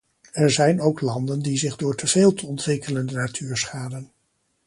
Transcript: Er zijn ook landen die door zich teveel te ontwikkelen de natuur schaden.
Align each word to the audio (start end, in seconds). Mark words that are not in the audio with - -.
Er 0.31 0.49
zijn 0.51 0.81
ook 0.81 1.01
landen 1.01 1.41
die 1.41 1.75
door 1.75 1.93
zich 1.93 1.95
teveel 1.95 2.33
te 2.33 2.45
ontwikkelen 2.45 3.05
de 3.07 3.13
natuur 3.13 3.57
schaden. 3.57 4.11